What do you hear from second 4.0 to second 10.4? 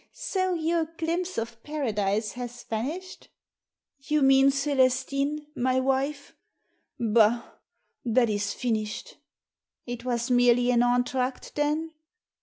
"You mean C^lestine— my wife? Bah! That is finished."" It was